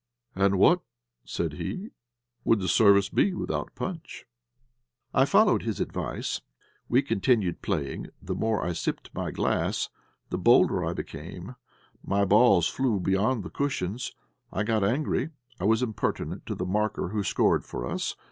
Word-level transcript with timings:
"And 0.33 0.57
what," 0.57 0.81
said 1.25 1.53
he, 1.53 1.91
"would 2.43 2.59
the 2.59 2.67
service 2.67 3.07
be 3.07 3.35
without 3.35 3.75
punch?" 3.75 4.25
I 5.13 5.25
followed 5.25 5.61
his 5.61 5.79
advice. 5.79 6.41
We 6.89 7.03
continued 7.03 7.61
playing, 7.61 8.05
and 8.05 8.13
the 8.19 8.33
more 8.33 8.65
I 8.65 8.73
sipped 8.73 9.13
my 9.13 9.29
glass, 9.29 9.89
the 10.31 10.39
bolder 10.39 10.83
I 10.83 10.93
became. 10.93 11.55
My 12.03 12.25
balls 12.25 12.67
flew 12.67 12.99
beyond 12.99 13.43
the 13.43 13.51
cushions. 13.51 14.11
I 14.51 14.63
got 14.63 14.83
angry; 14.83 15.29
I 15.59 15.65
was 15.65 15.83
impertinent 15.83 16.47
to 16.47 16.55
the 16.55 16.65
marker 16.65 17.09
who 17.09 17.21
scored 17.23 17.63
for 17.63 17.85
us. 17.85 18.15